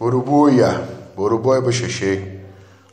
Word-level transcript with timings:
Urubuia, 0.00 0.88
Urubuia 1.16 1.60
boxexê, 1.60 2.40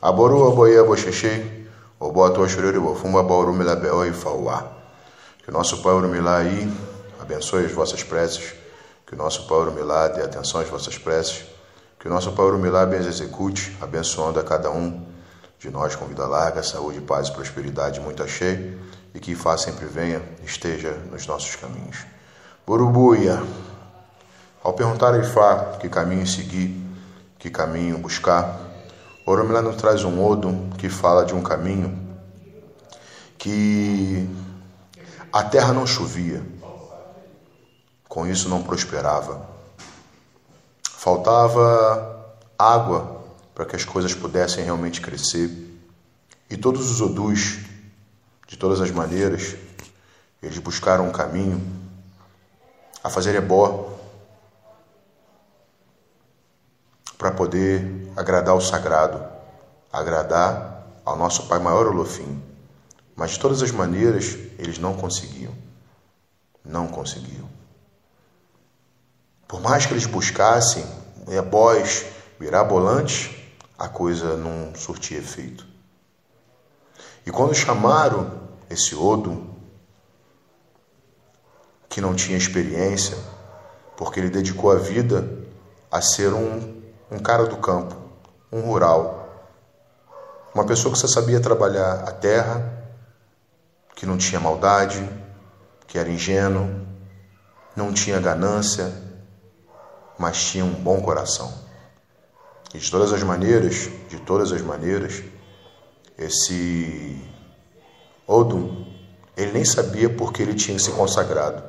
Aboru 0.02 0.48
aboia 0.48 0.84
boxexê, 0.84 1.66
Oboa 2.00 2.32
tua 2.32 2.48
chururi 2.50 2.80
bofumba 2.80 3.22
baurumila 3.22 3.76
beoi 3.76 4.12
fauá. 4.12 4.72
Que 5.44 5.50
o 5.50 5.54
nosso 5.54 5.84
Pai 5.84 5.94
Urumilá 5.94 6.38
aí 6.38 6.68
abençoe 7.22 7.66
as 7.66 7.72
vossas 7.72 8.04
preces, 8.04 8.54
que 9.06 9.14
o 9.14 9.18
nosso 9.18 9.48
Pai 9.48 9.58
Urumilá 9.60 10.08
dê 10.08 10.24
atenção 10.24 10.62
às 10.62 10.68
vossas 10.68 10.98
preces, 10.98 11.46
que 12.00 12.08
o 12.08 12.12
nosso 12.12 12.32
Pai 12.34 12.46
Urumilá 12.46 12.84
as 12.84 13.06
execute, 13.06 13.78
abençoando 13.80 14.40
a 14.40 14.44
cada 14.44 14.72
um 14.72 15.06
de 15.60 15.70
nós 15.70 15.96
com 15.96 16.06
vida 16.06 16.26
larga, 16.26 16.64
saúde, 16.64 17.02
paz 17.02 17.30
e 17.30 17.32
prosperidade 17.32 18.00
muito 18.02 18.22
achei, 18.24 18.78
e 19.14 19.20
que 19.20 19.36
Fá 19.36 19.58
sempre 19.58 19.86
venha, 19.86 20.22
esteja 20.44 20.92
nos 21.12 21.26
nossos 21.28 21.56
caminhos. 21.56 22.06
Urubuia, 22.68 23.42
ao 24.64 24.74
perguntar 24.74 25.14
a 25.14 25.20
Ifá 25.20 25.78
que 25.80 25.88
caminho 25.88 26.28
seguir, 26.28 26.85
que 27.46 27.52
caminho 27.52 28.00
buscar, 28.00 28.60
Oromilá 29.24 29.62
nos 29.62 29.76
traz 29.76 30.04
um 30.04 30.24
odo 30.24 30.76
que 30.80 30.90
fala 30.90 31.24
de 31.24 31.36
um 31.36 31.44
caminho 31.44 32.18
que 33.38 34.28
a 35.32 35.44
terra 35.44 35.72
não 35.72 35.86
chovia, 35.86 36.44
com 38.10 38.26
isso 38.26 38.50
não 38.50 38.64
prosperava. 38.64 39.48
Faltava 40.90 42.36
água 42.58 43.24
para 43.54 43.66
que 43.66 43.76
as 43.76 43.86
coisas 43.86 44.16
pudessem 44.16 44.64
realmente 44.64 45.00
crescer. 45.00 45.52
E 46.50 46.58
todos 46.58 46.90
os 46.90 47.00
odus, 47.00 47.60
de 48.48 48.58
todas 48.58 48.82
as 48.82 48.90
maneiras, 48.90 49.56
eles 50.42 50.58
buscaram 50.58 51.08
um 51.08 51.12
caminho 51.12 51.62
a 53.04 53.10
fazer 53.10 53.36
ebó 53.36 53.95
para 57.18 57.32
poder 57.32 58.12
agradar 58.16 58.56
o 58.56 58.62
sagrado, 58.62 59.24
agradar 59.92 60.88
ao 61.06 61.18
nosso 61.18 61.48
Pai 61.48 61.60
maior 61.60 61.88
Olofim. 61.88 62.42
Mas 63.16 63.32
de 63.32 63.40
todas 63.40 63.62
as 63.62 63.72
maneiras, 63.72 64.38
eles 64.58 64.78
não 64.78 64.96
conseguiam. 64.96 65.54
Não 66.64 66.88
conseguiam. 66.88 67.48
Por 69.48 69.62
mais 69.62 69.86
que 69.86 69.94
eles 69.94 70.06
buscassem 70.06 70.86
ebós 71.30 72.06
mirabolantes, 72.40 73.32
a 73.78 73.88
coisa 73.88 74.36
não 74.36 74.74
surtia 74.76 75.18
efeito. 75.18 75.66
E 77.26 77.32
quando 77.32 77.54
chamaram 77.54 78.50
esse 78.70 78.96
Odo, 78.96 79.50
que 81.88 82.02
não 82.02 82.14
tinha 82.14 82.38
experiência, 82.38 83.18
porque 83.96 84.20
ele 84.20 84.30
dedicou 84.30 84.72
a 84.72 84.76
vida 84.76 85.46
a 85.90 86.02
ser 86.02 86.34
um 86.34 86.84
um 87.12 87.20
cara 87.20 87.46
do 87.46 87.58
campo, 87.58 87.96
um 88.52 88.62
rural, 88.62 89.26
uma 90.54 90.66
pessoa 90.66 90.94
que 90.94 91.00
só 91.00 91.08
sabia 91.08 91.40
trabalhar 91.40 92.04
a 92.08 92.12
terra, 92.12 92.84
que 93.96 94.06
não 94.06 94.18
tinha 94.18 94.40
maldade, 94.40 95.08
que 95.88 95.98
era 95.98 96.10
ingênuo, 96.10 96.86
não 97.76 97.94
tinha 97.94 98.20
ganância, 98.20 98.92
mas 100.18 100.44
tinha 100.46 100.64
um 100.64 100.74
bom 100.74 101.02
coração. 101.02 101.54
E 102.74 102.78
de 102.78 102.90
todas 102.90 103.14
as 103.14 103.22
maneiras, 103.24 103.90
de 104.10 104.20
todas 104.20 104.52
as 104.52 104.62
maneiras, 104.62 105.24
esse 106.18 107.22
Odum, 108.28 108.86
ele 109.38 109.52
nem 109.52 109.66
sabia 109.66 110.10
por 110.10 110.32
que 110.34 110.42
ele 110.42 110.56
tinha 110.56 110.80
se 110.80 110.92
consagrado. 110.92 111.64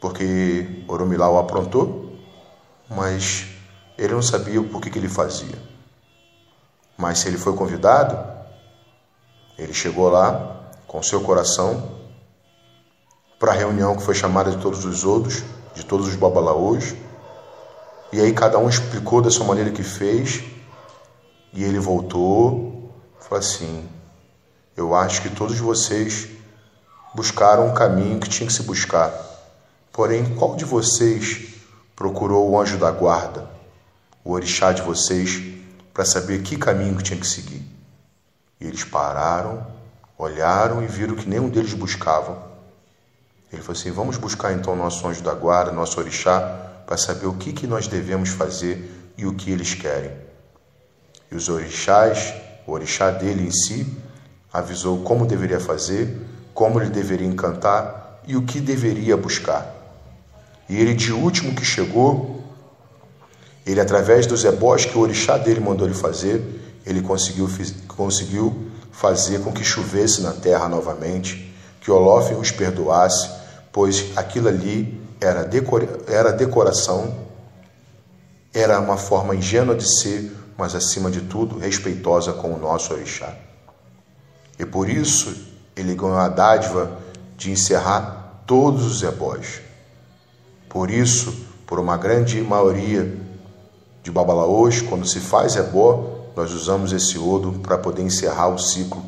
Porque 0.00 0.84
Oromilau 0.88 1.38
aprontou, 1.38 2.18
mas 2.90 3.51
ele 4.02 4.14
não 4.14 4.22
sabia 4.22 4.60
o 4.60 4.68
porquê 4.68 4.90
que 4.90 4.98
ele 4.98 5.08
fazia. 5.08 5.56
Mas 6.98 7.20
se 7.20 7.28
ele 7.28 7.38
foi 7.38 7.54
convidado, 7.54 8.18
ele 9.56 9.72
chegou 9.72 10.08
lá 10.08 10.72
com 10.88 11.00
seu 11.00 11.20
coração 11.20 12.00
para 13.38 13.52
a 13.52 13.54
reunião 13.54 13.96
que 13.96 14.02
foi 14.02 14.14
chamada 14.14 14.50
de 14.50 14.58
todos 14.58 14.84
os 14.84 15.04
outros, 15.04 15.44
de 15.72 15.84
todos 15.84 16.08
os 16.08 16.16
babalaôs. 16.16 16.96
E 18.12 18.20
aí 18.20 18.32
cada 18.32 18.58
um 18.58 18.68
explicou 18.68 19.22
da 19.22 19.30
sua 19.30 19.46
maneira 19.46 19.70
que 19.70 19.84
fez. 19.84 20.42
E 21.52 21.62
ele 21.62 21.78
voltou, 21.78 22.90
falou 23.20 23.38
assim: 23.38 23.88
Eu 24.76 24.96
acho 24.96 25.22
que 25.22 25.30
todos 25.30 25.60
vocês 25.60 26.28
buscaram 27.14 27.68
um 27.68 27.74
caminho 27.74 28.18
que 28.18 28.28
tinha 28.28 28.48
que 28.48 28.52
se 28.52 28.64
buscar. 28.64 29.12
Porém, 29.92 30.34
qual 30.34 30.56
de 30.56 30.64
vocês 30.64 31.54
procurou 31.94 32.50
o 32.50 32.60
anjo 32.60 32.78
da 32.78 32.90
guarda? 32.90 33.51
O 34.24 34.32
orixá 34.32 34.72
de 34.72 34.82
vocês 34.82 35.42
para 35.92 36.04
saber 36.04 36.42
que 36.42 36.56
caminho 36.56 36.96
que 36.96 37.02
tinha 37.02 37.18
que 37.18 37.26
seguir. 37.26 37.62
E 38.60 38.66
eles 38.66 38.84
pararam, 38.84 39.66
olharam 40.16 40.82
e 40.82 40.86
viram 40.86 41.14
que 41.14 41.28
nenhum 41.28 41.48
deles 41.48 41.74
buscava. 41.74 42.50
Ele 43.52 43.60
falou 43.60 43.78
assim: 43.78 43.90
vamos 43.90 44.16
buscar 44.16 44.52
então 44.52 44.76
nosso 44.76 45.06
anjo 45.06 45.22
da 45.22 45.34
guarda, 45.34 45.72
nosso 45.72 45.98
orixá, 45.98 46.40
para 46.86 46.96
saber 46.96 47.26
o 47.26 47.34
que, 47.34 47.52
que 47.52 47.66
nós 47.66 47.86
devemos 47.86 48.30
fazer 48.30 49.12
e 49.16 49.26
o 49.26 49.34
que 49.34 49.50
eles 49.50 49.74
querem. 49.74 50.12
E 51.30 51.34
os 51.34 51.48
orixás, 51.48 52.34
o 52.66 52.72
orixá 52.72 53.10
dele 53.10 53.46
em 53.46 53.50
si, 53.50 53.86
avisou 54.52 55.02
como 55.02 55.26
deveria 55.26 55.60
fazer, 55.60 56.20
como 56.54 56.80
ele 56.80 56.90
deveria 56.90 57.26
encantar 57.26 58.20
e 58.26 58.36
o 58.36 58.42
que 58.42 58.60
deveria 58.60 59.16
buscar. 59.16 59.74
E 60.68 60.76
ele, 60.76 60.94
de 60.94 61.12
último 61.12 61.54
que 61.54 61.64
chegou, 61.64 62.41
ele, 63.64 63.80
através 63.80 64.26
dos 64.26 64.44
ebós 64.44 64.84
que 64.84 64.96
o 64.96 65.00
orixá 65.00 65.38
dele 65.38 65.60
mandou 65.60 65.86
ele 65.86 65.94
fazer, 65.94 66.42
ele 66.84 67.00
conseguiu, 67.00 67.48
conseguiu 67.88 68.70
fazer 68.90 69.40
com 69.40 69.52
que 69.52 69.62
chovesse 69.62 70.20
na 70.20 70.32
terra 70.32 70.68
novamente, 70.68 71.54
que 71.80 71.90
Olófin 71.90 72.34
os 72.34 72.50
perdoasse, 72.50 73.30
pois 73.72 74.16
aquilo 74.16 74.48
ali 74.48 75.00
era, 75.20 75.44
decora, 75.44 75.88
era 76.08 76.32
decoração, 76.32 77.14
era 78.52 78.78
uma 78.80 78.96
forma 78.96 79.34
ingênua 79.34 79.74
de 79.74 79.88
ser, 79.88 80.30
mas 80.58 80.74
acima 80.74 81.10
de 81.10 81.22
tudo 81.22 81.58
respeitosa 81.58 82.32
com 82.32 82.52
o 82.52 82.58
nosso 82.58 82.92
orixá. 82.92 83.34
E 84.58 84.66
por 84.66 84.88
isso 84.88 85.34
ele 85.74 85.94
ganhou 85.94 86.18
a 86.18 86.28
dádiva 86.28 86.98
de 87.36 87.50
encerrar 87.50 88.42
todos 88.46 88.84
os 88.84 89.02
ebós. 89.02 89.60
Por 90.68 90.90
isso, 90.90 91.46
por 91.66 91.78
uma 91.78 91.96
grande 91.96 92.40
maioria 92.42 93.16
de 94.02 94.10
Babalaôs, 94.10 94.82
quando 94.82 95.06
se 95.06 95.20
faz 95.20 95.54
ebó, 95.56 96.30
nós 96.34 96.52
usamos 96.52 96.92
esse 96.92 97.18
odo 97.18 97.60
para 97.60 97.78
poder 97.78 98.02
encerrar 98.02 98.48
o 98.48 98.58
ciclo, 98.58 99.02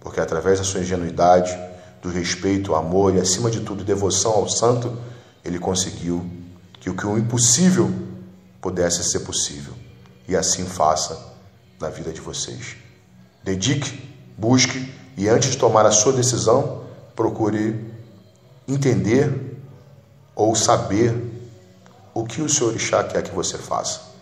porque 0.00 0.20
através 0.20 0.58
da 0.58 0.64
sua 0.64 0.80
ingenuidade, 0.80 1.56
do 2.02 2.10
respeito, 2.10 2.74
amor 2.74 3.14
e, 3.14 3.20
acima 3.20 3.50
de 3.50 3.60
tudo, 3.60 3.84
devoção 3.84 4.32
ao 4.32 4.48
santo, 4.48 4.94
ele 5.44 5.58
conseguiu 5.58 6.24
que 6.80 6.90
o 6.90 6.96
que 6.96 7.06
o 7.06 7.16
impossível 7.16 7.90
pudesse 8.60 9.04
ser 9.04 9.20
possível. 9.20 9.72
E 10.26 10.36
assim 10.36 10.64
faça 10.64 11.32
na 11.80 11.88
vida 11.88 12.12
de 12.12 12.20
vocês. 12.20 12.76
Dedique, 13.42 14.10
busque 14.36 14.92
e, 15.16 15.28
antes 15.28 15.50
de 15.50 15.58
tomar 15.58 15.86
a 15.86 15.90
sua 15.90 16.12
decisão, 16.12 16.82
procure 17.14 17.92
entender 18.66 19.58
ou 20.34 20.54
saber 20.54 21.14
o 22.12 22.24
que 22.24 22.42
o 22.42 22.48
Senhor 22.48 22.70
Orixá 22.70 23.04
quer 23.04 23.22
que 23.22 23.34
você 23.34 23.56
faça 23.56 24.13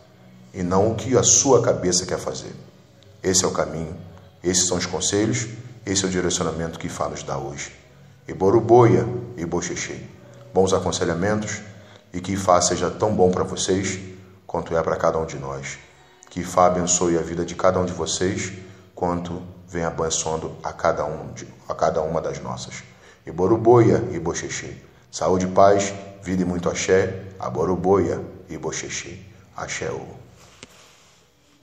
e 0.52 0.62
não 0.62 0.92
o 0.92 0.94
que 0.94 1.16
a 1.16 1.22
sua 1.22 1.62
cabeça 1.62 2.04
quer 2.06 2.18
fazer. 2.18 2.54
Esse 3.22 3.44
é 3.44 3.48
o 3.48 3.52
caminho, 3.52 3.96
esses 4.42 4.66
são 4.66 4.76
os 4.76 4.86
conselhos, 4.86 5.48
esse 5.86 6.04
é 6.04 6.08
o 6.08 6.10
direcionamento 6.10 6.78
que 6.78 6.88
Fá 6.88 7.08
nos 7.08 7.22
dá 7.22 7.38
hoje. 7.38 7.72
E 8.26 8.32
Boruboia 8.32 9.06
e 9.36 9.44
Boxexê. 9.44 9.98
Bons 10.52 10.72
aconselhamentos 10.72 11.60
e 12.12 12.20
que 12.20 12.36
Fá 12.36 12.60
seja 12.60 12.90
tão 12.90 13.14
bom 13.14 13.30
para 13.30 13.44
vocês 13.44 13.98
quanto 14.46 14.76
é 14.76 14.82
para 14.82 14.96
cada 14.96 15.18
um 15.18 15.26
de 15.26 15.38
nós. 15.38 15.78
Que 16.28 16.44
Fá 16.44 16.66
abençoe 16.66 17.18
a 17.18 17.22
vida 17.22 17.44
de 17.44 17.54
cada 17.54 17.80
um 17.80 17.84
de 17.84 17.92
vocês 17.92 18.52
quanto 18.94 19.42
vem 19.68 19.84
abençoando 19.84 20.52
a 20.62 20.72
cada, 20.72 21.04
um 21.04 21.32
de, 21.32 21.46
a 21.68 21.74
cada 21.74 22.02
uma 22.02 22.20
das 22.20 22.40
nossas. 22.40 22.84
E 23.26 23.30
Boruboia 23.30 24.04
e 24.12 24.18
Boxexê. 24.18 24.74
Saúde, 25.10 25.46
paz, 25.46 25.92
vida 26.22 26.42
e 26.42 26.44
muito 26.44 26.68
axé, 26.68 27.22
a 27.38 27.48
Boruboia 27.48 28.20
e 28.48 28.56
Boxexê. 28.56 29.18
Axé. 29.56 29.88
-o. 29.88 30.21